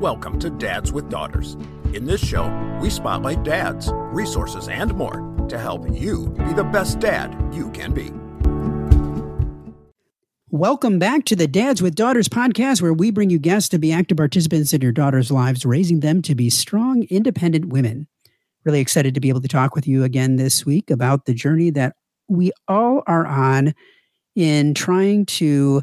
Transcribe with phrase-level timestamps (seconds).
[0.00, 1.56] Welcome to Dads with Daughters.
[1.94, 2.48] In this show,
[2.80, 7.92] we spotlight dads, resources, and more to help you be the best dad you can
[7.92, 8.10] be.
[10.50, 13.90] Welcome back to the Dads with Daughters podcast, where we bring you guests to be
[13.90, 18.06] active participants in your daughters' lives, raising them to be strong, independent women.
[18.64, 21.70] Really excited to be able to talk with you again this week about the journey
[21.70, 21.96] that
[22.28, 23.74] we all are on
[24.34, 25.82] in trying to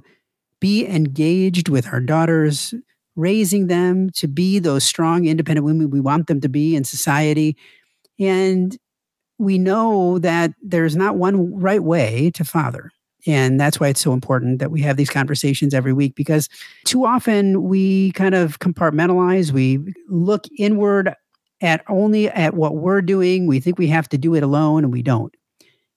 [0.59, 2.73] be engaged with our daughters,
[3.15, 7.55] raising them to be those strong, independent women we want them to be in society.
[8.19, 8.77] And
[9.37, 12.91] we know that there's not one right way to father.
[13.27, 16.47] And that's why it's so important that we have these conversations every week because
[16.85, 21.13] too often we kind of compartmentalize, we look inward
[21.61, 23.45] at only at what we're doing.
[23.45, 25.33] We think we have to do it alone and we don't.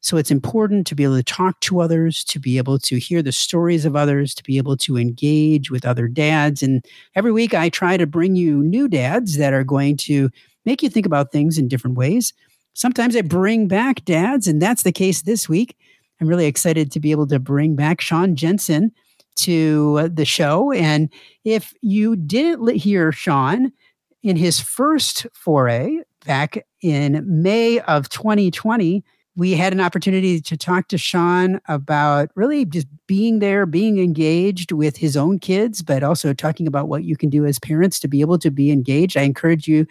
[0.02, 3.22] So it's important to be able to talk to others, to be able to hear
[3.22, 6.60] the stories of others, to be able to engage with other dads.
[6.60, 10.28] And every week I try to bring you new dads that are going to
[10.64, 12.32] make you think about things in different ways.
[12.74, 15.76] Sometimes I bring back dads, and that's the case this week.
[16.20, 18.92] I'm really excited to be able to bring back Sean Jensen
[19.36, 20.72] to uh, the show.
[20.72, 21.10] And
[21.44, 23.72] if you didn't hear Sean
[24.22, 30.88] in his first foray back in May of 2020, we had an opportunity to talk
[30.88, 36.34] to Sean about really just being there, being engaged with his own kids, but also
[36.34, 39.16] talking about what you can do as parents to be able to be engaged.
[39.16, 39.86] I encourage you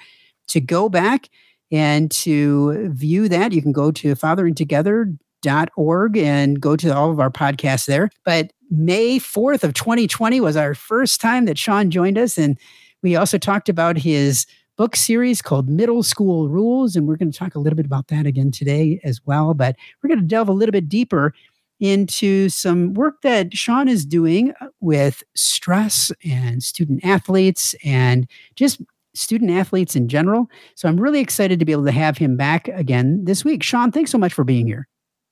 [0.50, 1.30] to go back
[1.72, 3.52] and to view that.
[3.52, 8.12] You can go to fatheringtogether.org and go to all of our podcasts there.
[8.24, 12.38] But May 4th of 2020 was our first time that Sean joined us.
[12.38, 12.60] And
[13.02, 14.46] we also talked about his
[14.78, 16.96] book series called Middle School Rules.
[16.96, 19.54] And we're going to talk a little bit about that again today as well.
[19.54, 21.34] But we're going to delve a little bit deeper
[21.80, 28.82] into some work that Sean is doing uh, with stress and student athletes and just
[29.14, 30.50] student athletes in general.
[30.76, 33.64] So I'm really excited to be able to have him back again this week.
[33.64, 34.88] Sean, thanks so much for being here.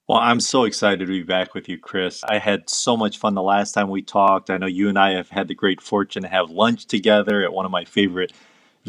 [0.08, 2.24] Well, I'm so excited to be back with you, Chris.
[2.24, 4.50] I had so much fun the last time we talked.
[4.50, 7.54] I know you and I have had the great fortune to have lunch together at
[7.54, 8.34] one of my favorite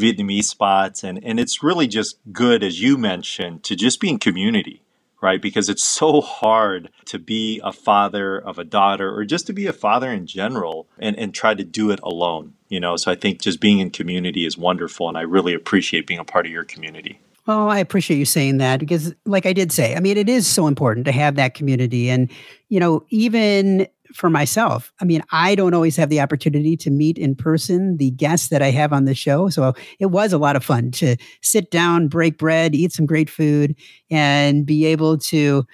[0.00, 1.04] Vietnamese spots.
[1.04, 4.82] And, and it's really just good, as you mentioned, to just be in community,
[5.22, 5.40] right?
[5.40, 9.66] Because it's so hard to be a father of a daughter or just to be
[9.66, 12.96] a father in general and, and try to do it alone, you know?
[12.96, 15.08] So I think just being in community is wonderful.
[15.08, 17.20] And I really appreciate being a part of your community.
[17.46, 20.46] Oh, I appreciate you saying that because, like I did say, I mean, it is
[20.46, 22.10] so important to have that community.
[22.10, 22.30] And,
[22.68, 24.92] you know, even for myself.
[25.00, 28.62] I mean, I don't always have the opportunity to meet in person the guests that
[28.62, 29.48] I have on the show.
[29.48, 33.30] So it was a lot of fun to sit down, break bread, eat some great
[33.30, 33.76] food,
[34.10, 35.64] and be able to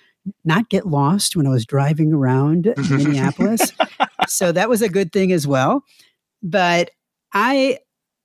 [0.45, 3.73] not get lost when I was driving around Minneapolis.
[4.29, 5.85] So that was a good thing as well.
[6.43, 6.91] But
[7.33, 7.79] I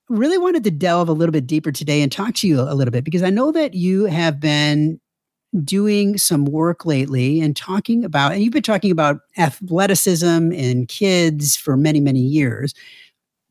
[0.08, 2.92] really wanted to delve a little bit deeper today and talk to you a little
[2.92, 5.00] bit because I know that you have been
[5.64, 11.56] doing some work lately and talking about, and you've been talking about athleticism in kids
[11.56, 12.74] for many, many years.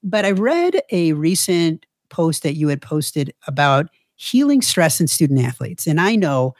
[0.03, 5.39] But I read a recent post that you had posted about healing stress in student
[5.41, 5.85] athletes.
[5.85, 6.55] And I know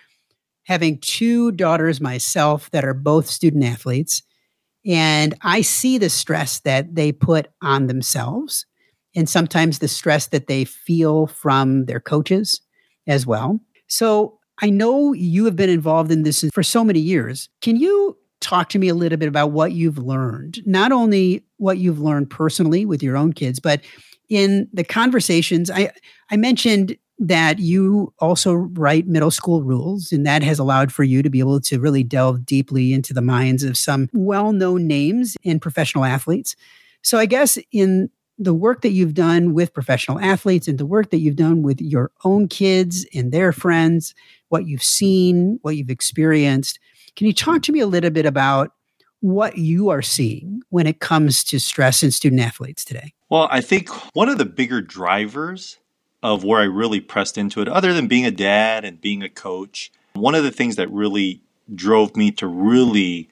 [0.64, 4.22] having two daughters myself that are both student athletes,
[4.86, 8.66] and I see the stress that they put on themselves
[9.16, 12.62] and sometimes the stress that they feel from their coaches
[13.08, 13.60] as well.
[13.88, 17.50] So I know you have been involved in this for so many years.
[17.62, 20.60] Can you talk to me a little bit about what you've learned?
[20.66, 23.82] Not only what you've learned personally with your own kids, but
[24.32, 25.70] in the conversations.
[25.70, 25.92] I
[26.32, 31.22] I mentioned that you also write middle school rules, and that has allowed for you
[31.22, 35.38] to be able to really delve deeply into the minds of some well known names
[35.44, 36.56] in professional athletes.
[37.04, 41.12] So, I guess in the work that you've done with professional athletes and the work
[41.12, 44.16] that you've done with your own kids and their friends,
[44.52, 46.80] what you've seen, what you've experienced.
[47.16, 48.72] Can you talk to me a little bit about
[49.22, 53.14] what you are seeing when it comes to stress in student athletes today?
[53.30, 55.78] Well, I think one of the bigger drivers
[56.24, 59.30] of where I really pressed into it, other than being a dad and being a
[59.30, 61.42] coach, one of the things that really
[61.74, 63.30] drove me to really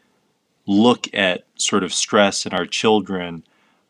[0.66, 3.44] look at sort of stress in our children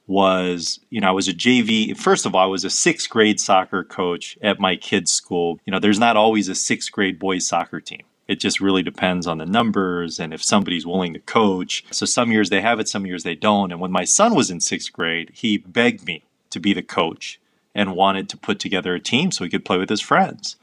[0.09, 1.95] was, you know, I was a JV.
[1.95, 5.59] First of all, I was a sixth grade soccer coach at my kids' school.
[5.65, 8.01] You know, there's not always a sixth grade boys soccer team.
[8.27, 11.85] It just really depends on the numbers and if somebody's willing to coach.
[11.91, 13.71] So some years they have it, some years they don't.
[13.71, 17.39] And when my son was in sixth grade, he begged me to be the coach
[17.75, 20.55] and wanted to put together a team so he could play with his friends.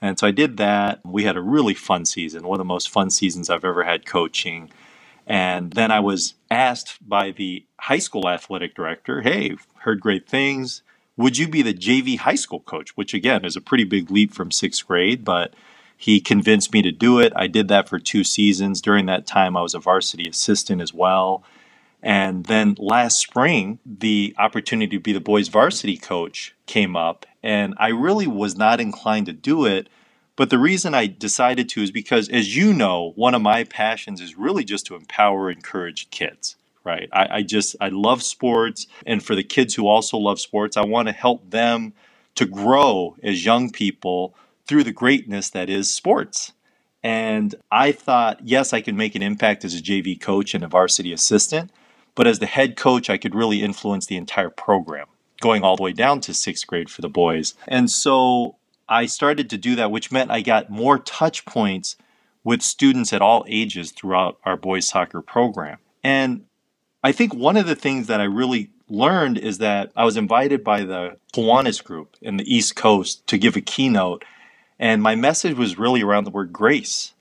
[0.00, 1.00] And so I did that.
[1.04, 4.06] We had a really fun season, one of the most fun seasons I've ever had
[4.06, 4.70] coaching.
[5.26, 10.82] And then I was asked by the high school athletic director, hey, heard great things.
[11.16, 12.96] Would you be the JV high school coach?
[12.96, 15.54] Which again is a pretty big leap from sixth grade, but
[15.96, 17.32] he convinced me to do it.
[17.34, 18.80] I did that for two seasons.
[18.80, 21.42] During that time, I was a varsity assistant as well.
[22.02, 27.74] And then last spring, the opportunity to be the boys' varsity coach came up, and
[27.78, 29.88] I really was not inclined to do it.
[30.36, 34.20] But the reason I decided to is because, as you know, one of my passions
[34.20, 37.08] is really just to empower, encourage kids, right?
[37.12, 38.86] I, I just, I love sports.
[39.06, 41.94] And for the kids who also love sports, I want to help them
[42.34, 44.34] to grow as young people
[44.66, 46.52] through the greatness that is sports.
[47.02, 50.68] And I thought, yes, I can make an impact as a JV coach and a
[50.68, 51.70] varsity assistant.
[52.14, 55.06] But as the head coach, I could really influence the entire program,
[55.40, 57.54] going all the way down to sixth grade for the boys.
[57.68, 58.56] And so
[58.88, 61.96] I started to do that, which meant I got more touch points
[62.44, 65.78] with students at all ages throughout our boys soccer program.
[66.04, 66.44] And
[67.02, 70.62] I think one of the things that I really learned is that I was invited
[70.62, 74.24] by the Kiwanis group in the East Coast to give a keynote.
[74.78, 77.14] And my message was really around the word grace.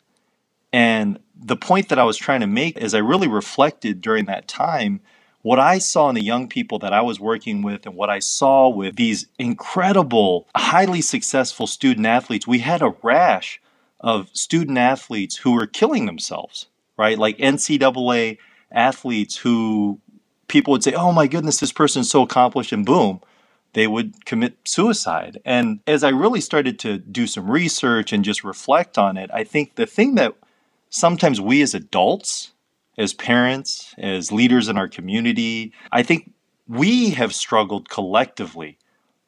[0.71, 4.47] And the point that I was trying to make is I really reflected during that
[4.47, 5.01] time
[5.45, 8.17] what I saw in the young people that I was working with and what I
[8.17, 12.47] saw with these incredible, highly successful student athletes.
[12.47, 13.61] We had a rash
[13.99, 16.65] of student athletes who were killing themselves,
[16.97, 17.19] right?
[17.19, 18.39] Like NCAA
[18.71, 19.99] athletes who
[20.47, 23.21] people would say, oh my goodness, this person's so accomplished, and boom,
[23.73, 25.39] they would commit suicide.
[25.45, 29.43] And as I really started to do some research and just reflect on it, I
[29.43, 30.33] think the thing that
[30.89, 32.51] sometimes we as adults,
[32.97, 36.31] as parents, as leaders in our community, I think
[36.67, 38.77] we have struggled collectively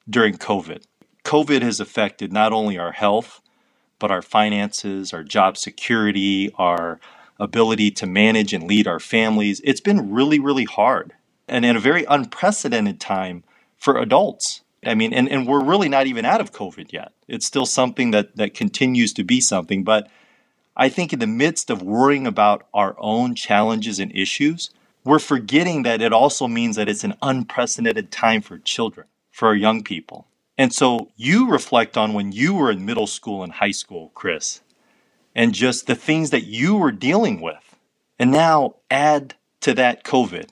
[0.10, 0.84] during COVID.
[1.24, 3.42] COVID has affected not only our health,
[4.00, 7.00] but our finances, our job security, our
[7.40, 9.62] ability to manage and lead our families.
[9.64, 11.14] It's been really, really hard
[11.48, 13.44] and in a very unprecedented time
[13.78, 14.62] for adults.
[14.86, 17.12] I mean, and, and we're really not even out of COVID yet.
[17.28, 19.84] It's still something that, that continues to be something.
[19.84, 20.10] But
[20.80, 24.70] I think in the midst of worrying about our own challenges and issues,
[25.04, 29.56] we're forgetting that it also means that it's an unprecedented time for children, for our
[29.56, 30.28] young people.
[30.56, 34.62] And so you reflect on when you were in middle school and high school, Chris,
[35.34, 37.76] and just the things that you were dealing with.
[38.20, 40.50] And now add to that COVID,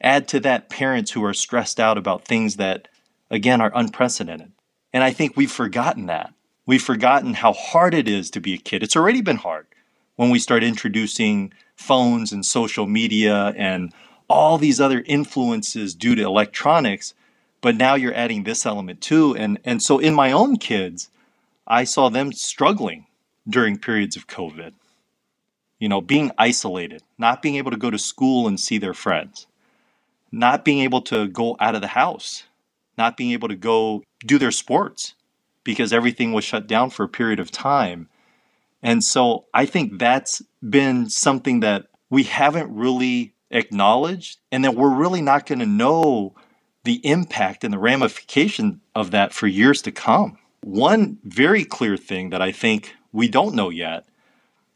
[0.00, 2.86] add to that parents who are stressed out about things that,
[3.30, 4.52] again, are unprecedented.
[4.92, 6.32] And I think we've forgotten that.
[6.66, 8.82] We've forgotten how hard it is to be a kid.
[8.82, 9.68] It's already been hard
[10.16, 13.92] when we start introducing phones and social media and
[14.28, 17.14] all these other influences due to electronics.
[17.60, 19.36] But now you're adding this element too.
[19.36, 21.08] And, and so in my own kids,
[21.68, 23.06] I saw them struggling
[23.48, 24.72] during periods of COVID.
[25.78, 29.46] You know, being isolated, not being able to go to school and see their friends,
[30.32, 32.44] not being able to go out of the house,
[32.98, 35.14] not being able to go do their sports
[35.66, 38.08] because everything was shut down for a period of time.
[38.82, 44.94] And so I think that's been something that we haven't really acknowledged, and that we're
[44.94, 46.34] really not going to know
[46.84, 50.38] the impact and the ramification of that for years to come.
[50.62, 54.06] One very clear thing that I think we don't know yet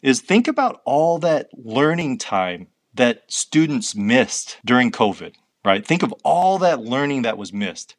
[0.02, 5.34] is think about all that learning time that students missed during COVID,
[5.65, 5.86] right?
[5.86, 7.96] Think of all that learning that was missed.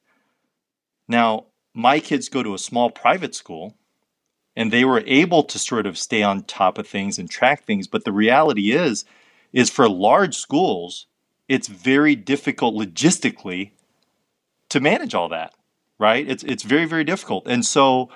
[1.08, 3.76] Now, my kids go to a small private school
[4.56, 7.88] and they were able to sort of stay on top of things and track things
[7.88, 9.06] but the reality is
[9.54, 11.08] is for large schools
[11.48, 13.72] it's very difficult logistically
[14.70, 15.54] to manage all that
[16.02, 16.28] right?
[16.28, 17.48] It's it's very very difficult.
[17.48, 18.10] And so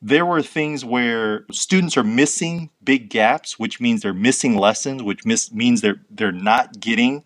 [0.00, 5.26] there were things where students are missing big gaps which means they're missing lessons which
[5.26, 7.24] miss, means they're they're not getting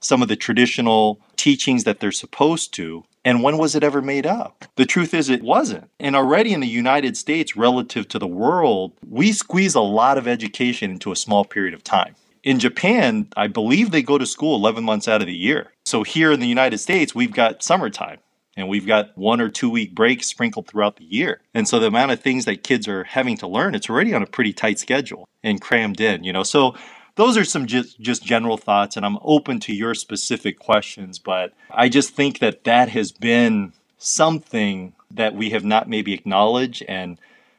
[0.00, 4.26] some of the traditional teachings that they're supposed to and when was it ever made
[4.26, 4.66] up?
[4.76, 5.90] The truth is, it wasn't.
[5.98, 10.28] And already in the United States, relative to the world, we squeeze a lot of
[10.28, 12.16] education into a small period of time.
[12.42, 15.72] In Japan, I believe they go to school 11 months out of the year.
[15.86, 18.18] So here in the United States, we've got summertime
[18.56, 21.40] and we've got one or two week breaks sprinkled throughout the year.
[21.54, 24.22] And so the amount of things that kids are having to learn, it's already on
[24.22, 26.42] a pretty tight schedule and crammed in, you know.
[26.42, 26.74] So
[27.16, 31.18] those are some just, just general thoughts, and I'm open to your specific questions.
[31.18, 36.82] But I just think that that has been something that we have not maybe acknowledged
[36.88, 37.18] and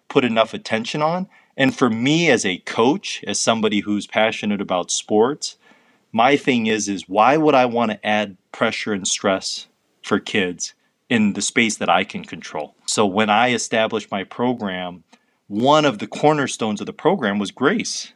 [0.09, 1.27] put enough attention on.
[1.57, 5.57] And for me as a coach, as somebody who's passionate about sports,
[6.12, 9.67] my thing is is why would I want to add pressure and stress
[10.03, 10.74] for kids
[11.09, 12.75] in the space that I can control?
[12.85, 15.03] So when I established my program,
[15.47, 18.12] one of the cornerstones of the program was grace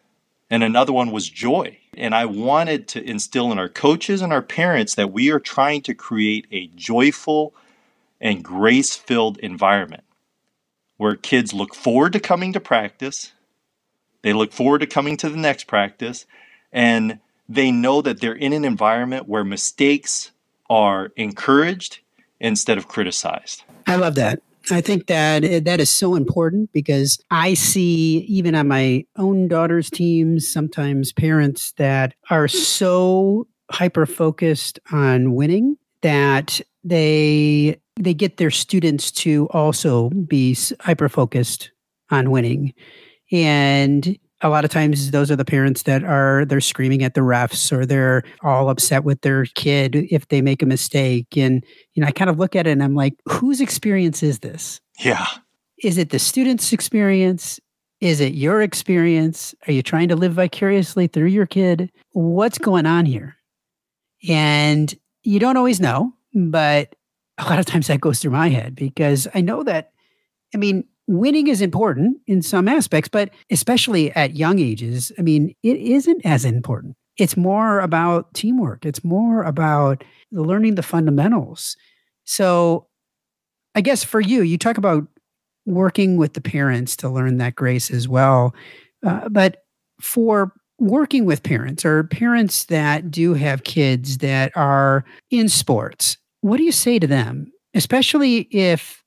[0.50, 1.78] and another one was joy.
[1.96, 5.82] And I wanted to instill in our coaches and our parents that we are trying
[5.84, 7.54] to create a joyful
[8.22, 10.04] and grace filled environment
[10.98, 13.32] where kids look forward to coming to practice,
[14.22, 16.26] they look forward to coming to the next practice,
[16.74, 20.32] and they know that they're in an environment where mistakes
[20.70, 22.00] are encouraged
[22.40, 23.64] instead of criticized.
[23.88, 24.42] I love that.
[24.72, 29.48] I think that eh, that is so important because I see even on my own
[29.48, 38.38] daughter's teams sometimes parents that are so hyper focused on winning that they they get
[38.38, 41.72] their students to also be hyper focused
[42.10, 42.74] on winning.
[43.32, 47.22] And a lot of times those are the parents that are they're screaming at the
[47.22, 51.38] refs or they're all upset with their kid if they make a mistake.
[51.38, 54.40] And you know i kind of look at it and i'm like whose experience is
[54.40, 54.80] this?
[55.00, 55.26] Yeah.
[55.84, 57.60] Is it the student's experience?
[58.02, 59.56] Is it your experience?
[59.68, 61.92] Are you trying to live vicariously through your kid?
[62.12, 63.36] What's going on here?
[64.28, 64.94] And
[65.24, 66.96] you don't always know but
[67.38, 69.92] a lot of times that goes through my head because i know that
[70.54, 75.56] i mean winning is important in some aspects, but especially at young ages, I mean,
[75.64, 76.96] it isn't as important.
[77.18, 81.76] It's more about teamwork, it's more about learning the fundamentals.
[82.26, 82.86] So,
[83.74, 85.08] I guess for you, you talk about
[85.66, 88.54] working with the parents to learn that grace as well.
[89.06, 89.64] Uh, but
[90.00, 96.58] for working with parents or parents that do have kids that are in sports, what
[96.58, 97.52] do you say to them?
[97.74, 98.99] Especially if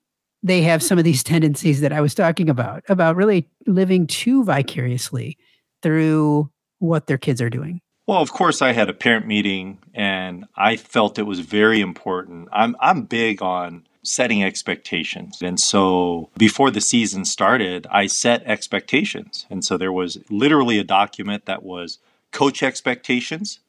[0.43, 4.45] they have some of these tendencies that I was talking about, about really living too
[4.45, 5.37] vicariously
[5.83, 7.81] through what their kids are doing.
[8.07, 12.49] Well, of course, I had a parent meeting and I felt it was very important.
[12.53, 15.39] I'm, I'm big on setting expectations.
[15.41, 19.47] And so before the season started, I set expectations.
[19.49, 21.99] And so there was literally a document that was
[22.33, 23.61] coach expectations,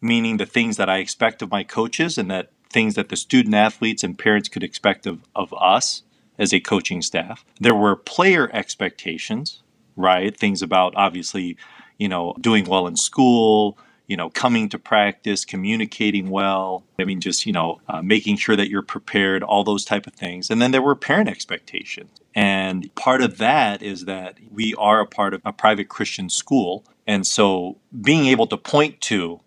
[0.00, 3.54] meaning the things that I expect of my coaches and that things that the student
[3.54, 6.02] athletes and parents could expect of, of us
[6.38, 7.44] as a coaching staff.
[7.60, 9.62] There were player expectations,
[9.96, 10.36] right?
[10.36, 11.56] Things about obviously,
[11.98, 16.84] you know, doing well in school, you know, coming to practice, communicating well.
[16.98, 20.14] I mean, just, you know, uh, making sure that you're prepared, all those type of
[20.14, 20.50] things.
[20.50, 22.10] And then there were parent expectations.
[22.34, 26.84] And part of that is that we are a part of a private Christian school.
[27.06, 29.40] And so being able to point to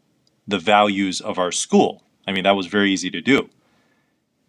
[0.47, 3.49] the values of our school, I mean, that was very easy to do.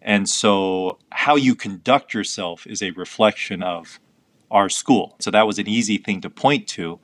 [0.01, 3.99] And so, how you conduct yourself is a reflection of
[4.51, 5.15] our school.
[5.19, 6.99] So, that was an easy thing to point to.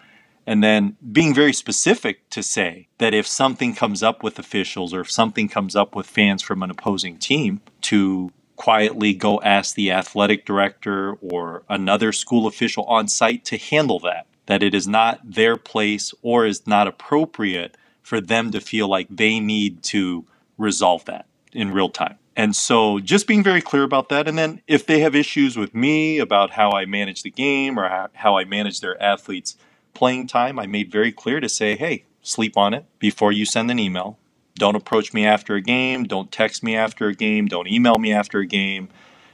[0.46, 5.02] And then being very specific to say that if something comes up with officials or
[5.02, 9.92] if something comes up with fans from an opposing team, to quietly go ask the
[9.92, 14.28] athletic director or another school official on site to handle that.
[14.46, 19.08] That it is not their place or is not appropriate for them to feel like
[19.10, 20.26] they need to
[20.58, 22.18] resolve that in real time.
[22.36, 24.28] And so just being very clear about that.
[24.28, 28.10] And then if they have issues with me about how I manage the game or
[28.14, 29.56] how I manage their athletes'
[29.94, 33.70] playing time, I made very clear to say, hey, sleep on it before you send
[33.70, 34.18] an email.
[34.56, 36.04] Don't approach me after a game.
[36.04, 37.48] Don't text me after a game.
[37.48, 38.90] Don't email me after a game.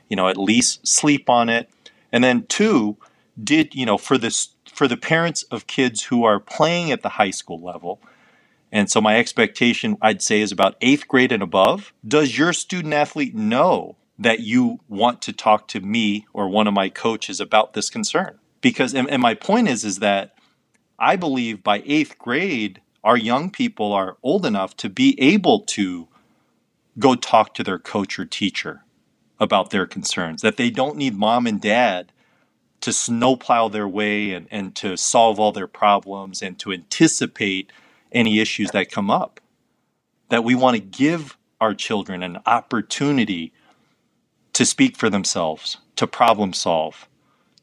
[0.10, 1.70] You know, at least sleep on it.
[2.12, 2.98] And then two,
[3.42, 7.10] did, you know, for this for the parents of kids who are playing at the
[7.10, 8.02] high school level,
[8.72, 11.94] and so my expectation, I'd say, is about eighth grade and above.
[12.08, 16.74] Does your student athlete know that you want to talk to me or one of
[16.74, 18.38] my coaches about this concern?
[18.62, 20.36] Because, and, and my point is, is that
[21.00, 26.08] I believe by eighth grade, our young people are old enough to be able to
[27.00, 28.84] go talk to their coach or teacher
[29.40, 32.12] about their concerns, that they don't need mom and dad
[32.82, 37.72] to snowplow their way and, and to solve all their problems and to anticipate
[38.12, 39.40] any issues that come up.
[40.30, 43.54] That we want to give our children an opportunity
[44.54, 47.08] to speak for themselves, to problem solve,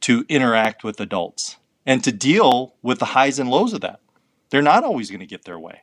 [0.01, 4.01] to interact with adults, and to deal with the highs and lows of that.
[4.51, 5.83] They're not always going to get their way.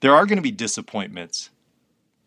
[0.00, 1.50] There are going to be disappointments.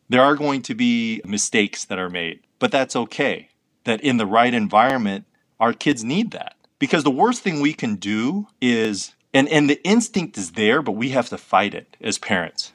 [0.09, 3.49] There are going to be mistakes that are made, but that's okay.
[3.83, 5.25] That in the right environment,
[5.59, 6.55] our kids need that.
[6.79, 10.93] Because the worst thing we can do is and and the instinct is there but
[10.93, 12.73] we have to fight it as parents.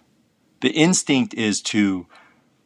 [0.61, 2.07] The instinct is to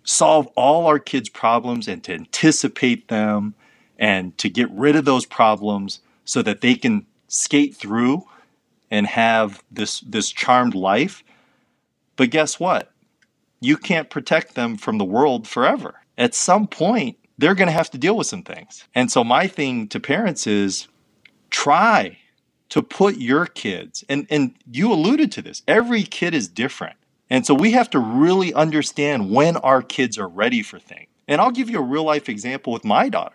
[0.04, 3.54] solve all our kids problems and to anticipate them
[3.98, 8.24] and to get rid of those problems so that they can skate through
[8.90, 11.24] and have this this charmed life.
[12.16, 12.92] But guess what?
[13.60, 15.96] You can't protect them from the world forever.
[16.16, 18.84] At some point they're going to have to deal with some things.
[18.94, 20.88] And so my thing to parents is
[21.50, 22.18] try
[22.70, 26.96] to put your kids, and, and you alluded to this, every kid is different.
[27.30, 31.08] And so we have to really understand when our kids are ready for things.
[31.28, 33.34] And I'll give you a real life example with my daughter.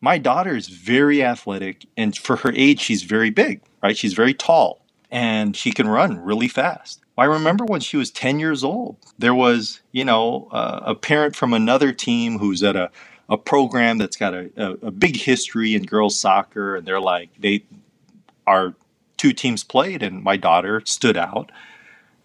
[0.00, 3.96] My daughter is very athletic, and for her age, she's very big, right?
[3.96, 7.02] She's very tall, and she can run really fast.
[7.18, 11.34] I remember when she was 10 years old, there was, you know, uh, a parent
[11.34, 12.90] from another team who's at a,
[13.28, 16.76] a program that's got a, a, a big history in girls soccer.
[16.76, 17.64] And they're like, they,
[18.46, 18.74] our
[19.16, 21.50] two teams played, and my daughter stood out.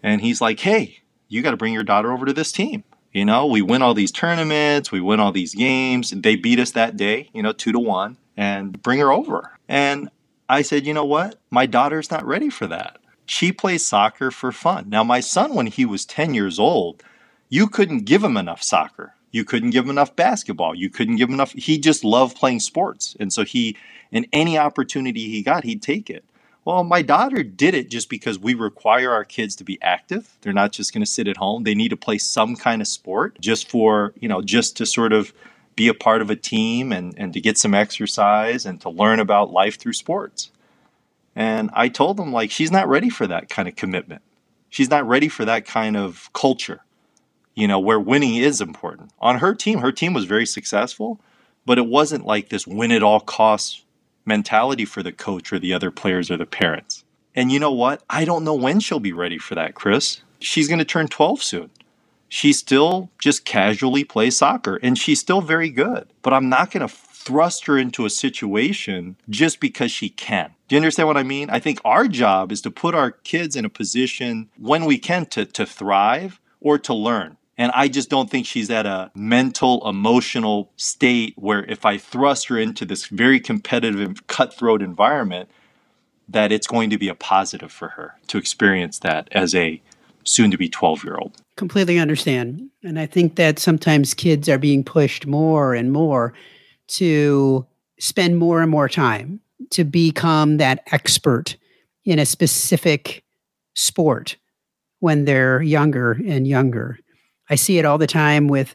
[0.02, 2.84] And he's like, hey, you got to bring your daughter over to this team.
[3.12, 6.10] You know, we win all these tournaments, we win all these games.
[6.10, 9.58] They beat us that day, you know, two to one, and bring her over.
[9.68, 10.08] And
[10.48, 11.38] I said, you know what?
[11.50, 12.98] My daughter's not ready for that.
[13.26, 14.88] She plays soccer for fun.
[14.88, 17.02] Now, my son, when he was 10 years old,
[17.48, 19.14] you couldn't give him enough soccer.
[19.30, 20.74] You couldn't give him enough basketball.
[20.74, 21.52] You couldn't give him enough.
[21.52, 23.16] He just loved playing sports.
[23.20, 23.76] And so he,
[24.12, 26.24] in any opportunity he got, he'd take it.
[26.64, 30.36] Well, my daughter did it just because we require our kids to be active.
[30.42, 31.64] They're not just going to sit at home.
[31.64, 35.12] They need to play some kind of sport just for, you know, just to sort
[35.12, 35.32] of
[35.74, 39.18] be a part of a team and, and to get some exercise and to learn
[39.18, 40.52] about life through sports.
[41.34, 44.22] And I told them, like, she's not ready for that kind of commitment.
[44.68, 46.82] She's not ready for that kind of culture,
[47.54, 49.10] you know, where winning is important.
[49.18, 51.20] On her team, her team was very successful,
[51.66, 53.82] but it wasn't like this win at all costs
[54.24, 57.04] mentality for the coach or the other players or the parents.
[57.34, 58.02] And you know what?
[58.10, 60.22] I don't know when she'll be ready for that, Chris.
[60.38, 61.70] She's going to turn 12 soon.
[62.28, 66.08] She still just casually plays soccer and she's still very good.
[66.22, 70.54] But I'm not going to thrust her into a situation just because she can.
[70.66, 71.50] Do you understand what I mean?
[71.50, 75.26] I think our job is to put our kids in a position when we can
[75.26, 77.36] to, to thrive or to learn.
[77.58, 82.48] And I just don't think she's at a mental, emotional state where if I thrust
[82.48, 85.50] her into this very competitive cutthroat environment,
[86.28, 89.82] that it's going to be a positive for her to experience that as a
[90.24, 91.36] soon to be 12 year old.
[91.56, 92.70] Completely understand.
[92.82, 96.32] And I think that sometimes kids are being pushed more and more
[96.88, 97.66] to
[97.98, 101.56] spend more and more time to become that expert
[102.04, 103.22] in a specific
[103.74, 104.36] sport
[105.00, 106.98] when they're younger and younger.
[107.52, 108.74] I see it all the time with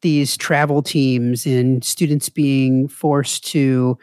[0.00, 3.98] these travel teams and students being forced to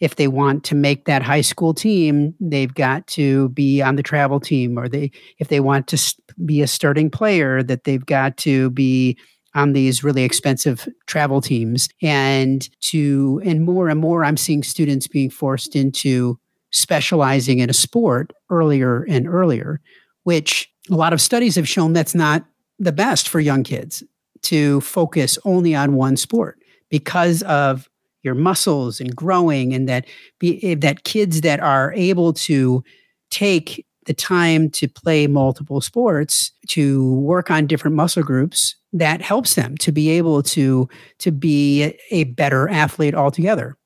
[0.00, 4.02] if they want to make that high school team they've got to be on the
[4.02, 5.98] travel team or they if they want to
[6.46, 9.18] be a starting player that they've got to be
[9.54, 11.88] on these really expensive travel teams.
[12.00, 16.38] And to and more and more i'm seeing students being forced into
[16.70, 19.82] specializing in a sport earlier and earlier
[20.22, 22.46] which a lot of studies have shown that's not
[22.80, 24.02] the best for young kids
[24.42, 27.88] to focus only on one sport because of
[28.22, 30.06] your muscles and growing and that
[30.38, 32.82] be eh, that kids that are able to
[33.30, 39.54] take the time to play multiple sports to work on different muscle groups that helps
[39.54, 40.88] them to be able to
[41.18, 43.76] to be a better athlete altogether.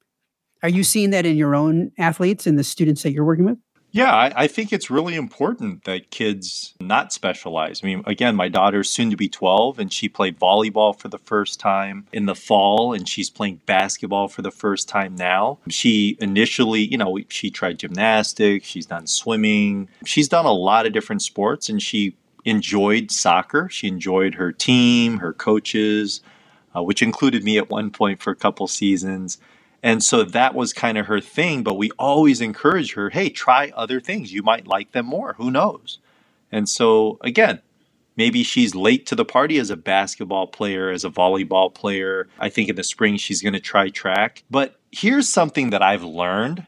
[0.62, 3.58] Are you seeing that in your own athletes and the students that you're working with
[3.94, 7.80] yeah, I, I, think it's really important that kids not specialize.
[7.80, 11.18] I mean, again, my daughter's soon to be 12, and she played volleyball for the
[11.18, 15.60] first time in the fall, and she's playing basketball for the first time now.
[15.68, 20.92] She initially, you know, she tried gymnastics, she's done swimming, she's done a lot of
[20.92, 23.68] different sports, and she enjoyed soccer.
[23.68, 26.20] She enjoyed her team, her coaches,
[26.74, 29.38] uh, which included me at one point for a couple seasons.
[29.84, 31.62] And so that was kind of her thing.
[31.62, 34.32] But we always encourage her hey, try other things.
[34.32, 35.34] You might like them more.
[35.34, 35.98] Who knows?
[36.50, 37.60] And so, again,
[38.16, 42.28] maybe she's late to the party as a basketball player, as a volleyball player.
[42.38, 44.42] I think in the spring she's going to try track.
[44.50, 46.66] But here's something that I've learned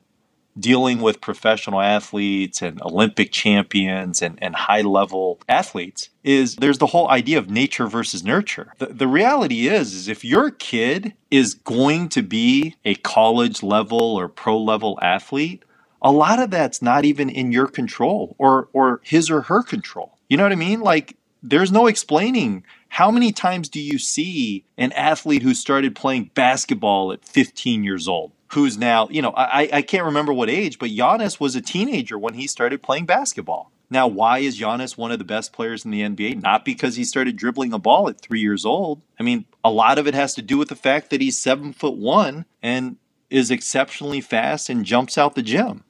[0.58, 6.86] dealing with professional athletes and Olympic champions and, and high level athletes is there's the
[6.86, 8.72] whole idea of nature versus nurture.
[8.78, 14.00] The, the reality is, is if your kid is going to be a college level
[14.00, 15.62] or pro level athlete,
[16.02, 20.18] a lot of that's not even in your control or or his or her control.
[20.28, 20.80] You know what I mean?
[20.80, 26.30] Like there's no explaining how many times do you see an athlete who started playing
[26.34, 28.32] basketball at 15 years old?
[28.48, 32.18] Who's now, you know, I, I can't remember what age, but Giannis was a teenager
[32.18, 33.72] when he started playing basketball.
[33.88, 36.42] Now, why is Giannis one of the best players in the NBA?
[36.42, 39.00] Not because he started dribbling a ball at three years old.
[39.18, 41.72] I mean, a lot of it has to do with the fact that he's seven
[41.72, 42.96] foot one and
[43.30, 45.84] is exceptionally fast and jumps out the gym,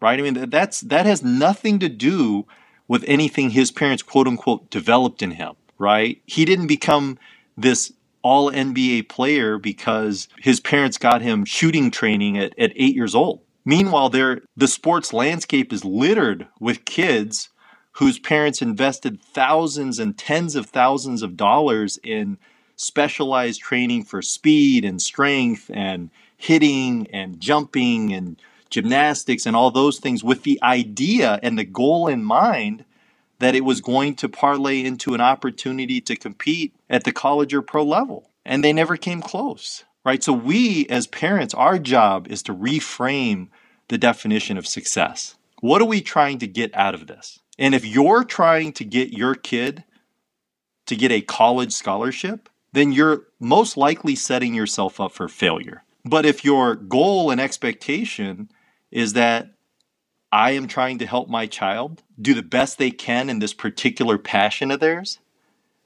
[0.00, 0.18] right?
[0.18, 2.46] I mean, that's that has nothing to do
[2.88, 6.20] with anything his parents quote unquote developed in him, right?
[6.26, 7.18] He didn't become
[7.56, 7.92] this
[8.22, 13.42] all NBA player because his parents got him shooting training at, at eight years old.
[13.64, 17.50] Meanwhile, there the sports landscape is littered with kids
[17.92, 22.38] whose parents invested thousands and tens of thousands of dollars in
[22.76, 29.98] specialized training for speed and strength and hitting and jumping and gymnastics and all those
[29.98, 32.84] things with the idea and the goal in mind
[33.42, 37.62] that it was going to parlay into an opportunity to compete at the college or
[37.62, 38.30] pro level.
[38.44, 40.22] And they never came close, right?
[40.22, 43.48] So, we as parents, our job is to reframe
[43.88, 45.36] the definition of success.
[45.60, 47.40] What are we trying to get out of this?
[47.58, 49.84] And if you're trying to get your kid
[50.86, 55.84] to get a college scholarship, then you're most likely setting yourself up for failure.
[56.04, 58.50] But if your goal and expectation
[58.90, 59.50] is that
[60.32, 64.16] I am trying to help my child do the best they can in this particular
[64.16, 65.18] passion of theirs,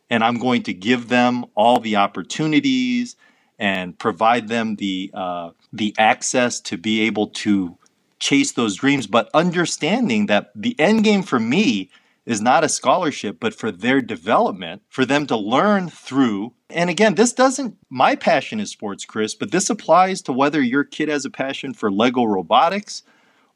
[0.08, 3.16] and I'm going to give them all the opportunities
[3.58, 7.76] and provide them the uh, the access to be able to
[8.18, 11.90] chase those dreams, but understanding that the end game for me
[12.24, 16.52] is not a scholarship, but for their development, for them to learn through.
[16.70, 20.82] And again, this doesn't, my passion is sports, Chris, but this applies to whether your
[20.82, 23.02] kid has a passion for Lego robotics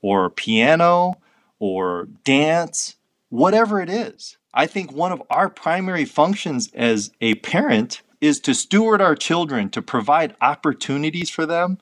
[0.02, 1.14] or piano
[1.58, 2.96] or dance,
[3.28, 4.36] whatever it is.
[4.52, 9.70] I think one of our primary functions as a parent is to steward our children,
[9.70, 11.78] to provide opportunities for them.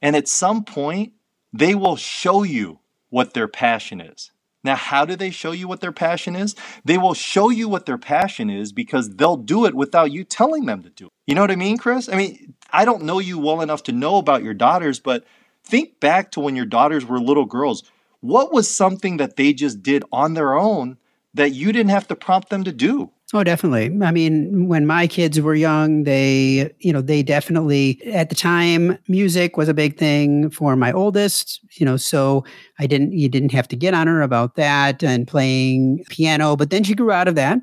[0.00, 1.12] And at some point,
[1.52, 2.78] they will show you
[3.10, 4.30] what their passion is.
[4.64, 6.54] Now, how do they show you what their passion is?
[6.84, 10.66] They will show you what their passion is because they'll do it without you telling
[10.66, 11.12] them to do it.
[11.26, 12.08] You know what I mean, Chris?
[12.08, 15.24] I mean, I don't know you well enough to know about your daughters, but
[15.64, 17.82] think back to when your daughters were little girls.
[18.20, 20.96] What was something that they just did on their own
[21.34, 23.10] that you didn't have to prompt them to do?
[23.34, 23.86] Oh, definitely.
[24.04, 28.98] I mean, when my kids were young, they, you know, they definitely, at the time,
[29.08, 32.44] music was a big thing for my oldest, you know, so
[32.78, 36.56] I didn't, you didn't have to get on her about that and playing piano.
[36.56, 37.58] But then she grew out of that.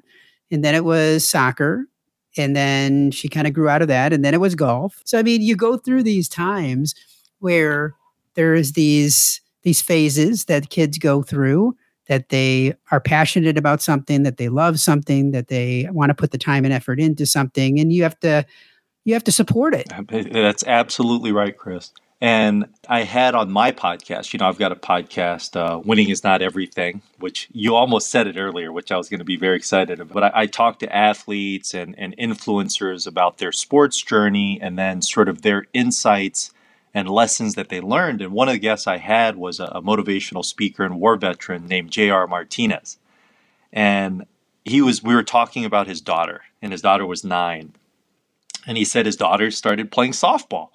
[0.49, 1.85] And then it was soccer.
[2.35, 4.11] And then she kind of grew out of that.
[4.11, 5.01] And then it was golf.
[5.05, 6.95] So, I mean, you go through these times
[7.39, 7.95] where
[8.35, 11.75] there's these, these phases that kids go through
[12.09, 16.31] that they are passionate about something, that they love something, that they want to put
[16.31, 18.45] the time and effort into something, and you have to
[19.05, 19.87] you have to support it.
[20.31, 21.91] That's absolutely right, Chris.
[22.21, 26.21] And I had on my podcast, you know, I've got a podcast, uh, Winning is
[26.21, 29.55] Not Everything, which you almost said it earlier, which I was going to be very
[29.55, 30.13] excited about.
[30.13, 35.01] But I, I talk to athletes and, and influencers about their sports journey and then
[35.01, 36.51] sort of their insights
[36.93, 38.21] and lessons that they learned.
[38.21, 41.67] And one of the guests I had was a, a motivational speaker and war veteran
[41.67, 42.27] named J.R.
[42.27, 42.97] Martinez.
[43.71, 44.25] And
[44.65, 47.73] he was, we were talking about his daughter, and his daughter was nine.
[48.65, 50.69] And he said his daughter started playing softball.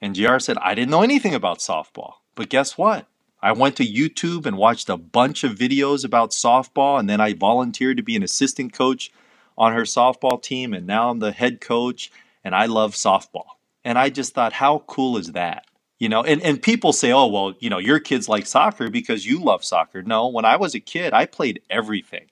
[0.00, 2.14] And JR said, I didn't know anything about softball.
[2.34, 3.06] But guess what?
[3.40, 7.34] I went to YouTube and watched a bunch of videos about softball, and then I
[7.34, 9.12] volunteered to be an assistant coach
[9.56, 12.10] on her softball team, and now I'm the head coach,
[12.44, 13.57] and I love softball.
[13.88, 15.64] And I just thought, how cool is that?
[15.98, 19.24] You know, and, and people say, oh, well, you know, your kids like soccer because
[19.24, 20.02] you love soccer.
[20.02, 22.26] No, when I was a kid, I played everything,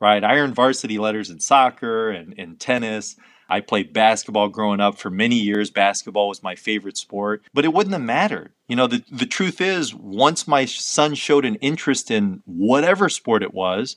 [0.00, 0.22] right?
[0.22, 3.16] I earned varsity letters in soccer and in tennis.
[3.48, 5.68] I played basketball growing up for many years.
[5.68, 8.52] Basketball was my favorite sport, but it wouldn't have mattered.
[8.68, 13.42] You know, the, the truth is, once my son showed an interest in whatever sport
[13.42, 13.96] it was,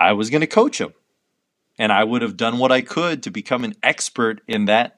[0.00, 0.94] I was going to coach him.
[1.78, 4.97] And I would have done what I could to become an expert in that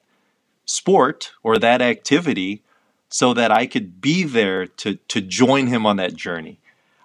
[0.71, 2.63] sport or that activity
[3.09, 6.59] so that I could be there to, to join him on that journey.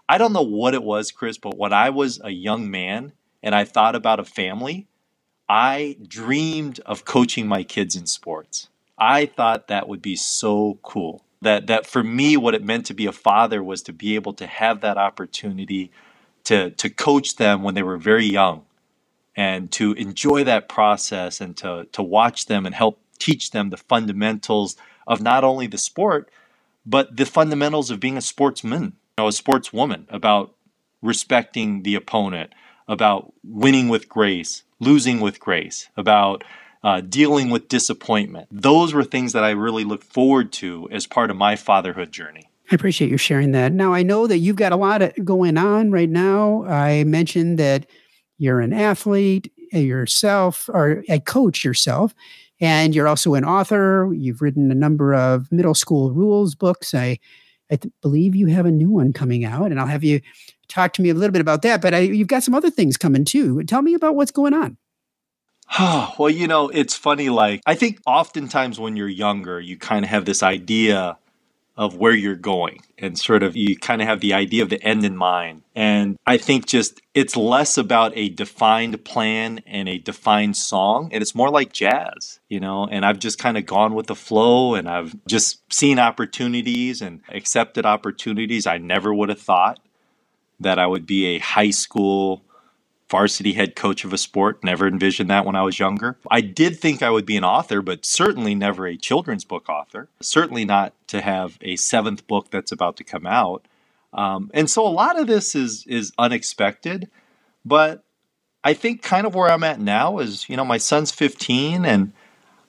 [0.08, 3.54] I don't know what it was, Chris, but when I was a young man and
[3.54, 4.86] I thought about a family,
[5.48, 8.68] I dreamed of coaching my kids in sports.
[8.98, 11.22] I thought that would be so cool.
[11.42, 14.32] That, that for me, what it meant to be a father was to be able
[14.34, 15.90] to have that opportunity
[16.44, 18.64] to, to coach them when they were very young
[19.36, 23.76] and to enjoy that process and to, to watch them and help teach them the
[23.76, 24.76] fundamentals
[25.06, 26.30] of not only the sport,
[26.84, 30.54] but the fundamentals of being a sportsman, you know, a sportswoman, about
[31.02, 32.52] respecting the opponent,
[32.88, 36.44] about winning with grace, losing with grace, about
[36.84, 38.48] uh, dealing with disappointment.
[38.50, 42.48] Those were things that I really looked forward to as part of my fatherhood journey.
[42.70, 43.72] I appreciate you sharing that.
[43.72, 46.64] Now, I know that you've got a lot going on right now.
[46.64, 47.86] I mentioned that
[48.38, 52.14] you're an athlete yourself or a coach yourself
[52.60, 54.12] and you're also an author.
[54.14, 56.94] You've written a number of middle school rules books.
[56.94, 57.18] I,
[57.70, 60.20] I th- believe you have a new one coming out, and I'll have you
[60.68, 61.82] talk to me a little bit about that.
[61.82, 63.62] But I, you've got some other things coming too.
[63.64, 64.76] Tell me about what's going on.
[66.18, 67.28] well, you know, it's funny.
[67.28, 71.18] Like, I think oftentimes when you're younger, you kind of have this idea
[71.76, 74.82] of where you're going and sort of you kind of have the idea of the
[74.82, 75.62] end in mind.
[75.74, 81.20] And I think just it's less about a defined plan and a defined song and
[81.20, 84.74] it's more like jazz, you know, and I've just kind of gone with the flow
[84.74, 89.78] and I've just seen opportunities and accepted opportunities I never would have thought
[90.60, 92.42] that I would be a high school
[93.08, 94.62] varsity head coach of a sport.
[94.64, 96.18] Never envisioned that when I was younger.
[96.30, 100.08] I did think I would be an author, but certainly never a children's book author.
[100.20, 103.66] Certainly not to have a seventh book that's about to come out.
[104.12, 107.10] Um, and so a lot of this is is unexpected,
[107.64, 108.02] but
[108.64, 112.12] I think kind of where I'm at now is, you know, my son's 15 and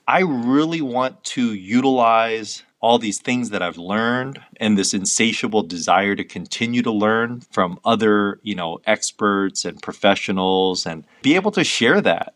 [0.08, 6.16] I really want to utilize all these things that I've learned and this insatiable desire
[6.16, 11.64] to continue to learn from other, you know, experts and professionals and be able to
[11.64, 12.34] share that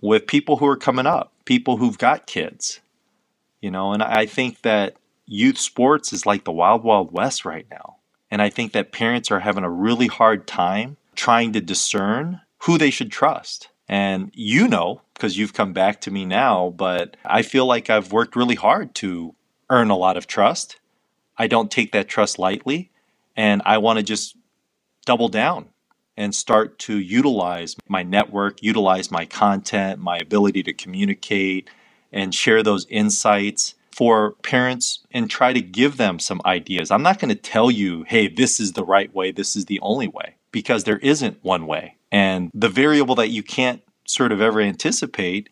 [0.00, 2.80] with people who are coming up, people who've got kids.
[3.60, 7.66] You know, and I think that youth sports is like the wild wild west right
[7.70, 7.96] now.
[8.30, 12.78] And I think that parents are having a really hard time trying to discern who
[12.78, 13.68] they should trust.
[13.88, 18.12] And you know, because you've come back to me now, but I feel like I've
[18.12, 19.34] worked really hard to
[19.70, 20.78] earn a lot of trust.
[21.36, 22.90] I don't take that trust lightly.
[23.36, 24.36] And I want to just
[25.06, 25.66] double down
[26.16, 31.70] and start to utilize my network, utilize my content, my ability to communicate
[32.12, 36.90] and share those insights for parents and try to give them some ideas.
[36.90, 39.80] I'm not going to tell you, hey, this is the right way, this is the
[39.80, 41.96] only way, because there isn't one way.
[42.10, 45.48] And the variable that you can't sort of ever anticipate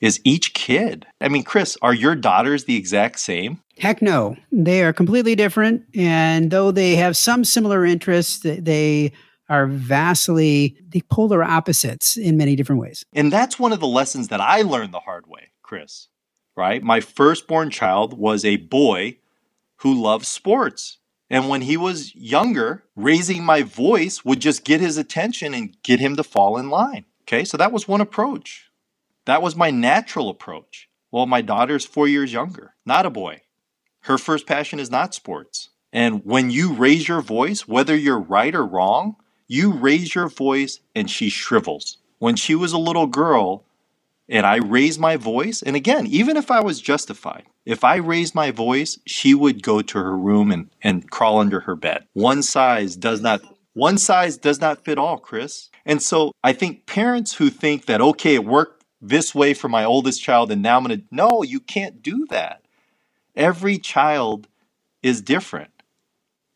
[0.00, 1.06] is each kid.
[1.20, 3.62] I mean, Chris, are your daughters the exact same?
[3.78, 4.36] Heck no.
[4.50, 5.84] They are completely different.
[5.94, 9.12] And though they have some similar interests, they
[9.48, 13.04] are vastly the polar opposites in many different ways.
[13.12, 16.08] And that's one of the lessons that I learned the hard way, Chris,
[16.56, 16.82] right?
[16.82, 19.18] My firstborn child was a boy
[19.78, 20.98] who loved sports.
[21.28, 26.00] And when he was younger, raising my voice would just get his attention and get
[26.00, 27.04] him to fall in line.
[27.22, 28.69] Okay, so that was one approach.
[29.26, 30.88] That was my natural approach.
[31.10, 33.42] Well, my daughter's four years younger, not a boy.
[34.02, 35.70] Her first passion is not sports.
[35.92, 39.16] And when you raise your voice, whether you're right or wrong,
[39.48, 41.98] you raise your voice and she shrivels.
[42.18, 43.64] When she was a little girl
[44.28, 48.34] and I raised my voice, and again, even if I was justified, if I raised
[48.34, 52.06] my voice, she would go to her room and, and crawl under her bed.
[52.12, 55.70] One size does not one size does not fit all, Chris.
[55.86, 59.84] And so I think parents who think that okay, it worked this way for my
[59.84, 62.62] oldest child and now I'm going to no you can't do that.
[63.34, 64.48] Every child
[65.02, 65.70] is different.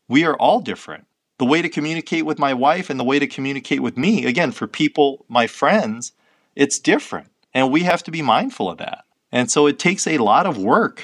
[0.07, 1.07] We are all different.
[1.37, 4.51] The way to communicate with my wife and the way to communicate with me again
[4.51, 6.11] for people my friends
[6.55, 9.03] it's different and we have to be mindful of that.
[9.31, 11.03] And so it takes a lot of work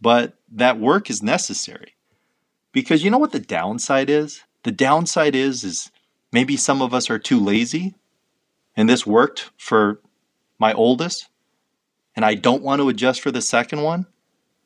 [0.00, 1.94] but that work is necessary.
[2.72, 4.42] Because you know what the downside is?
[4.64, 5.90] The downside is is
[6.32, 7.94] maybe some of us are too lazy
[8.76, 10.00] and this worked for
[10.62, 11.28] my oldest,
[12.14, 14.06] and I don't want to adjust for the second one,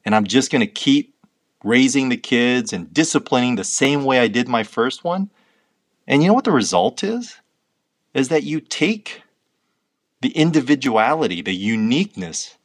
[0.04, 1.16] and I'm just going to keep
[1.64, 5.30] raising the kids and disciplining the same way I did my first one.
[6.06, 7.38] And you know what the result is?
[8.14, 9.22] Is that you take
[10.20, 12.56] the individuality, the uniqueness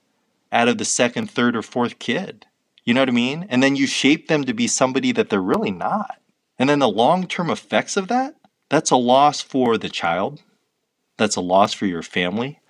[0.51, 2.45] out of the second, third, or fourth kid.
[2.83, 3.47] You know what I mean?
[3.49, 6.19] And then you shape them to be somebody that they're really not.
[6.59, 8.35] And then the long term effects of that,
[8.69, 10.41] that's a loss for the child.
[11.17, 12.60] That's a loss for your family.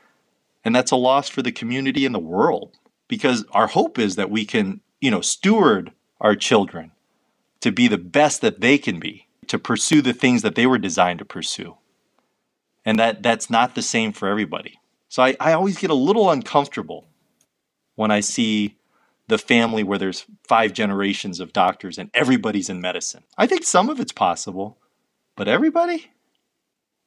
[0.63, 4.29] And that's a loss for the community and the world because our hope is that
[4.29, 6.91] we can, you know, steward our children
[7.61, 10.77] to be the best that they can be, to pursue the things that they were
[10.77, 11.77] designed to pursue.
[12.85, 14.79] And that that's not the same for everybody.
[15.09, 17.07] So I, I always get a little uncomfortable
[17.95, 18.77] when I see
[19.27, 23.23] the family where there's five generations of doctors and everybody's in medicine.
[23.37, 24.77] I think some of it's possible,
[25.35, 26.11] but everybody?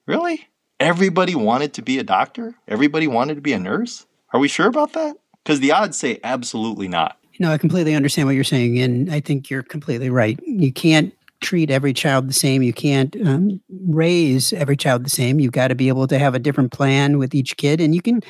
[0.07, 0.49] Really?
[0.81, 2.55] Everybody wanted to be a doctor?
[2.69, 4.07] Everybody wanted to be a nurse?
[4.33, 5.17] Are we sure about that?
[5.43, 7.19] Because the odds say absolutely not.
[7.39, 8.79] No, I completely understand what you're saying.
[8.79, 10.39] And I think you're completely right.
[10.45, 12.63] You can't treat every child the same.
[12.63, 15.41] You can't um, raise every child the same.
[15.41, 17.81] You've got to be able to have a different plan with each kid.
[17.81, 18.23] And you can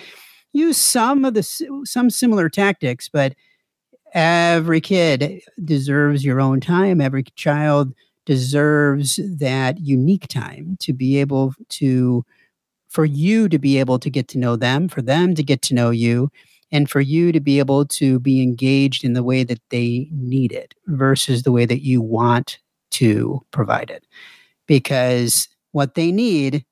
[0.52, 1.42] use some of the
[1.84, 3.34] some similar tactics, but
[4.14, 7.00] every kid deserves your own time.
[7.00, 7.92] Every child
[8.26, 12.24] deserves that unique time to be able to
[12.88, 15.74] for you to be able to get to know them, for them to get to
[15.74, 16.30] know you,
[16.70, 20.52] and for you to be able to be engaged in the way that they need
[20.52, 22.58] it versus the way that you want
[22.92, 24.06] to provide it.
[24.66, 26.64] Because what they need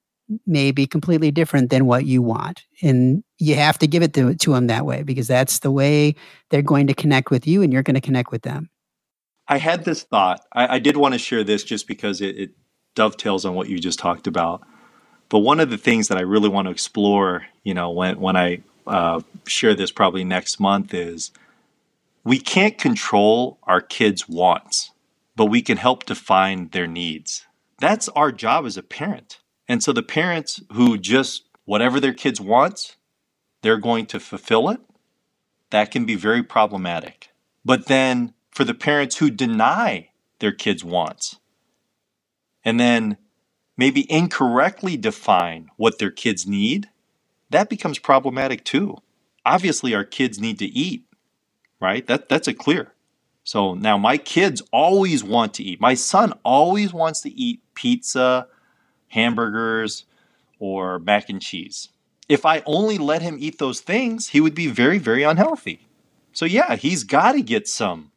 [0.46, 2.64] may be completely different than what you want.
[2.82, 6.14] And you have to give it to, to them that way because that's the way
[6.50, 8.70] they're going to connect with you and you're going to connect with them.
[9.48, 10.44] I had this thought.
[10.52, 12.50] I, I did want to share this just because it, it
[12.94, 14.62] dovetails on what you just talked about.
[15.28, 18.36] But one of the things that I really want to explore, you know, when when
[18.36, 21.30] I uh, share this probably next month is
[22.24, 24.90] we can't control our kids' wants,
[25.34, 27.46] but we can help define their needs.
[27.78, 29.40] That's our job as a parent.
[29.68, 32.96] And so the parents who just whatever their kids want,
[33.62, 34.80] they're going to fulfill it.
[35.70, 37.30] That can be very problematic.
[37.64, 41.38] But then for the parents who deny their kids' wants
[42.64, 43.16] and then
[43.76, 46.88] maybe incorrectly define what their kids need,
[47.50, 48.98] that becomes problematic too.
[49.44, 51.04] Obviously, our kids need to eat,
[51.80, 52.06] right?
[52.06, 52.92] That, that's a clear.
[53.44, 55.80] So now my kids always want to eat.
[55.80, 58.46] My son always wants to eat pizza,
[59.08, 60.04] hamburgers,
[60.60, 61.88] or mac and cheese.
[62.28, 65.88] If I only let him eat those things, he would be very, very unhealthy.
[66.32, 68.11] So, yeah, he's got to get some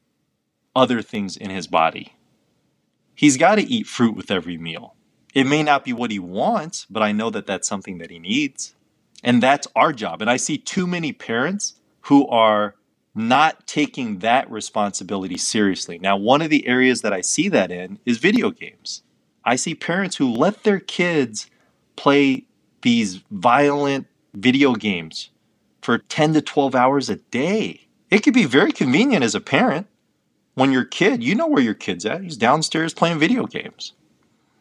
[0.75, 2.13] other things in his body.
[3.13, 4.95] He's got to eat fruit with every meal.
[5.33, 8.19] It may not be what he wants, but I know that that's something that he
[8.19, 8.75] needs.
[9.23, 10.21] And that's our job.
[10.21, 12.75] And I see too many parents who are
[13.15, 15.97] not taking that responsibility seriously.
[15.97, 19.03] Now, one of the areas that I see that in is video games.
[19.45, 21.49] I see parents who let their kids
[21.95, 22.45] play
[22.81, 25.29] these violent video games
[25.81, 27.87] for 10 to 12 hours a day.
[28.11, 29.87] It could be very convenient as a parent
[30.55, 32.23] when your kid, you know where your kid's at.
[32.23, 33.93] He's downstairs playing video games.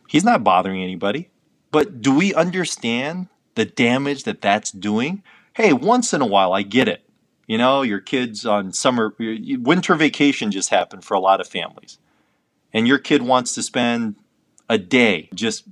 [0.09, 1.31] He's not bothering anybody.
[1.71, 5.23] But do we understand the damage that that's doing?
[5.55, 7.03] Hey, once in a while, I get it.
[7.47, 11.99] You know, your kids on summer, winter vacation just happened for a lot of families.
[12.73, 14.17] And your kid wants to spend
[14.69, 15.65] a day just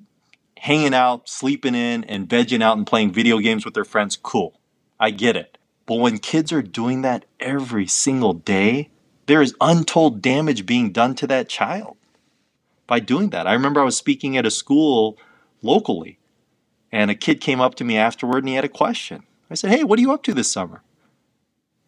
[0.59, 4.17] hanging out, sleeping in, and vegging out and playing video games with their friends.
[4.17, 4.61] Cool.
[5.01, 5.59] I get it.
[5.87, 8.91] But when kids are doing that every single day,
[9.27, 11.97] there is untold damage being done to that child
[12.87, 13.47] by doing that.
[13.47, 15.17] I remember I was speaking at a school
[15.63, 16.19] locally,
[16.91, 19.23] and a kid came up to me afterward and he had a question.
[19.51, 20.83] I said, Hey, what are you up to this summer?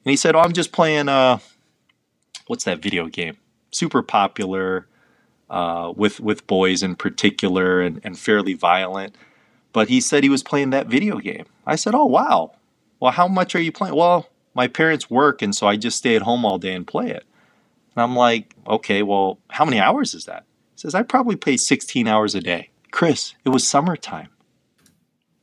[0.05, 1.39] And he said, Oh, I'm just playing, uh,
[2.47, 3.37] what's that video game?
[3.71, 4.87] Super popular
[5.51, 9.17] uh, with, with boys in particular and, and fairly violent.
[9.73, 11.47] But he said he was playing that video game.
[11.67, 12.53] I said, Oh, wow.
[13.01, 13.95] Well, how much are you playing?
[13.95, 17.11] Well, my parents work, and so I just stay at home all day and play
[17.11, 17.25] it.
[17.95, 20.45] And I'm like, okay, well, how many hours is that?
[20.75, 22.71] He says, I probably play 16 hours a day.
[22.91, 24.29] Chris, it was summertime.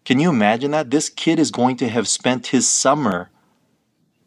[0.04, 0.90] Can you imagine that?
[0.90, 3.30] This kid is going to have spent his summer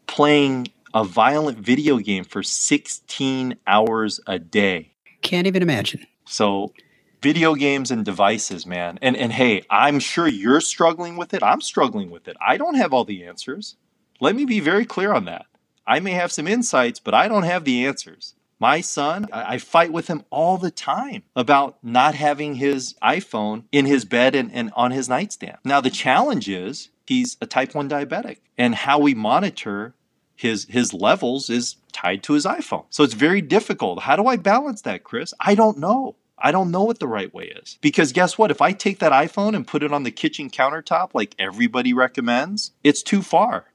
[0.07, 4.93] playing a violent video game for 16 hours a day.
[5.21, 6.07] Can't even imagine.
[6.25, 6.73] So,
[7.21, 8.97] video games and devices, man.
[9.01, 11.43] And and hey, I'm sure you're struggling with it.
[11.43, 12.37] I'm struggling with it.
[12.39, 13.75] I don't have all the answers.
[14.19, 15.45] Let me be very clear on that.
[15.87, 18.33] I may have some insights, but I don't have the answers.
[18.59, 23.85] My son, I, fight with him all the time about not having his iPhone in
[23.85, 25.57] his bed and, and on his nightstand.
[25.65, 29.93] Now, the challenge is he's a type 1 diabetic, and how we monitor
[30.37, 32.85] his his levels is tied to his iPhone.
[32.89, 34.01] So it's very difficult.
[34.01, 35.33] How do I balance that, Chris?
[35.39, 36.15] I don't know.
[36.37, 37.77] I don't know what the right way is.
[37.81, 38.51] Because guess what?
[38.51, 42.71] If I take that iPhone and put it on the kitchen countertop like everybody recommends,
[42.83, 43.65] it's too far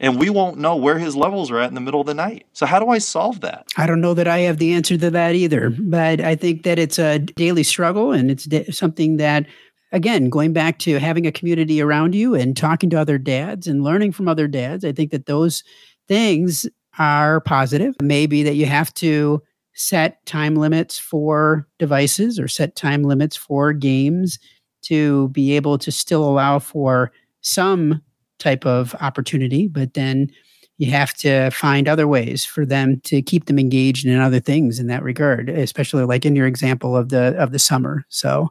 [0.00, 2.46] and we won't know where his levels are at in the middle of the night.
[2.52, 3.66] So, how do I solve that?
[3.76, 6.78] I don't know that I have the answer to that either, but I think that
[6.78, 9.46] it's a daily struggle and it's something that,
[9.92, 13.82] again, going back to having a community around you and talking to other dads and
[13.82, 15.64] learning from other dads, I think that those
[16.06, 16.66] things
[16.98, 17.94] are positive.
[18.02, 19.42] Maybe that you have to
[19.74, 24.38] set time limits for devices or set time limits for games
[24.82, 28.02] to be able to still allow for some
[28.38, 30.30] type of opportunity, but then
[30.78, 34.78] you have to find other ways for them to keep them engaged in other things
[34.78, 38.04] in that regard, especially like in your example of the of the summer.
[38.08, 38.48] So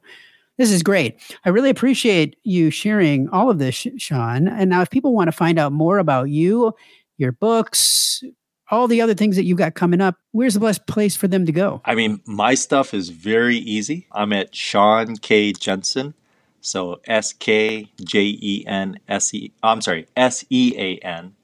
[0.57, 1.19] this is great.
[1.45, 4.47] I really appreciate you sharing all of this, Sean.
[4.47, 6.73] And now, if people want to find out more about you,
[7.17, 8.23] your books,
[8.69, 11.45] all the other things that you've got coming up, where's the best place for them
[11.45, 11.81] to go?
[11.85, 14.07] I mean, my stuff is very easy.
[14.11, 15.53] I'm at Sean K.
[15.53, 16.13] Jensen
[16.61, 19.51] so S K J E N S E.
[19.63, 21.35] Oh, I'm sorry, S E A N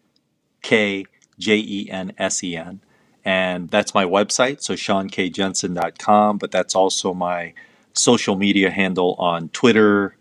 [0.61, 1.05] K
[1.39, 2.81] J E N S E N.
[3.25, 6.37] And that's my website, so SeanKJensen.com.
[6.37, 7.53] But that's also my
[7.93, 10.15] social media handle on Twitter,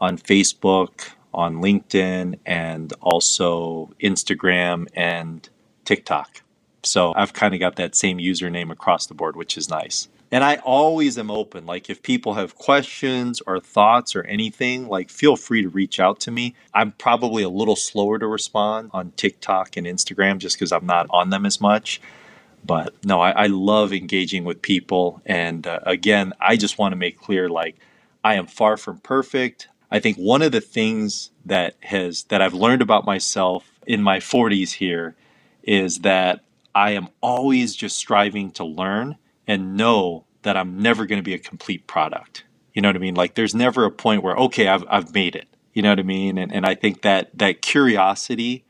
[0.00, 5.48] on Facebook, on LinkedIn, and also Instagram and
[5.84, 6.42] TikTok.
[6.82, 10.08] So I've kind of got that same username across the board, which is nice.
[10.30, 11.64] And I always am open.
[11.64, 16.20] Like if people have questions or thoughts or anything, like feel free to reach out
[16.20, 16.54] to me.
[16.74, 21.06] I'm probably a little slower to respond on TikTok and Instagram just because I'm not
[21.10, 22.00] on them as much.
[22.64, 25.22] But no, I, I love engaging with people.
[25.24, 27.76] And uh, again, I just want to make clear like,
[28.22, 29.68] I am far from perfect.
[29.90, 34.18] I think one of the things that has that I've learned about myself in my
[34.18, 35.14] 40s here
[35.62, 36.40] is that
[36.74, 39.16] I am always just striving to learn
[39.48, 42.44] and know that I'm never going to be a complete product.
[42.74, 43.16] You know what I mean?
[43.16, 45.48] Like there's never a point where okay, I've I've made it.
[45.72, 46.38] You know what I mean?
[46.38, 48.64] And and I think that that curiosity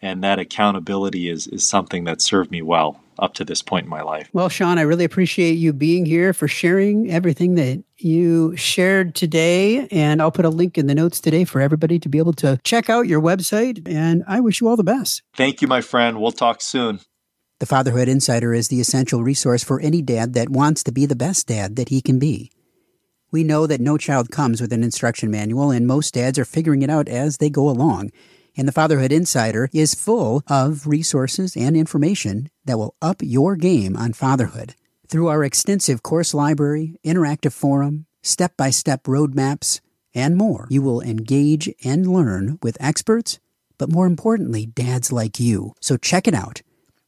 [0.00, 3.90] and that accountability is is something that served me well up to this point in
[3.90, 4.30] my life.
[4.32, 9.86] Well, Sean, I really appreciate you being here for sharing everything that you shared today.
[9.88, 12.58] And I'll put a link in the notes today for everybody to be able to
[12.64, 13.86] check out your website.
[13.86, 15.22] And I wish you all the best.
[15.36, 16.18] Thank you, my friend.
[16.18, 17.00] We'll talk soon.
[17.60, 21.14] The Fatherhood Insider is the essential resource for any dad that wants to be the
[21.14, 22.50] best dad that he can be.
[23.30, 26.80] We know that no child comes with an instruction manual, and most dads are figuring
[26.80, 28.12] it out as they go along.
[28.56, 33.94] And the Fatherhood Insider is full of resources and information that will up your game
[33.94, 34.74] on fatherhood.
[35.06, 39.82] Through our extensive course library, interactive forum, step by step roadmaps,
[40.14, 43.38] and more, you will engage and learn with experts,
[43.76, 45.74] but more importantly, dads like you.
[45.78, 46.62] So check it out